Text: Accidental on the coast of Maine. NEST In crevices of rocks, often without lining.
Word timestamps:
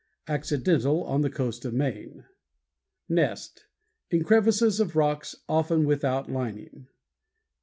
Accidental 0.27 1.03
on 1.03 1.21
the 1.21 1.29
coast 1.29 1.63
of 1.63 1.75
Maine. 1.75 2.25
NEST 3.07 3.67
In 4.09 4.23
crevices 4.23 4.79
of 4.79 4.95
rocks, 4.95 5.35
often 5.47 5.85
without 5.85 6.27
lining. 6.27 6.87